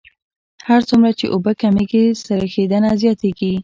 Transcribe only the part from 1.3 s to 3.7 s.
اوبه کمیږي سریښېدنه زیاتیږي